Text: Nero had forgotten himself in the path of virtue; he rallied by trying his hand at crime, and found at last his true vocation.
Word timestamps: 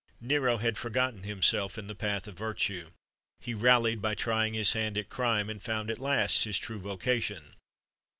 Nero 0.19 0.57
had 0.57 0.79
forgotten 0.79 1.21
himself 1.21 1.77
in 1.77 1.85
the 1.85 1.93
path 1.93 2.27
of 2.27 2.35
virtue; 2.35 2.89
he 3.39 3.53
rallied 3.53 4.01
by 4.01 4.15
trying 4.15 4.55
his 4.55 4.73
hand 4.73 4.97
at 4.97 5.09
crime, 5.09 5.47
and 5.47 5.61
found 5.61 5.91
at 5.91 5.99
last 5.99 6.43
his 6.43 6.57
true 6.57 6.79
vocation. 6.79 7.53